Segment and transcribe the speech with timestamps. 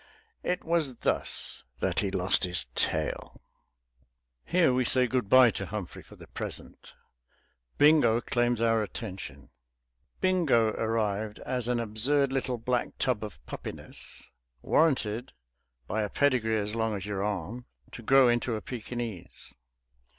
[0.41, 3.39] It was thus that he lost his tail.
[4.43, 6.93] Here we say good bye to Humphrey for the present;
[7.77, 9.51] Bingo claims our attention.
[10.19, 14.27] Bingo arrived as an absurd little black tub of puppiness,
[14.63, 15.33] warranted
[15.87, 19.53] (by a pedigree as long as your arm) to grow into a Pekinese.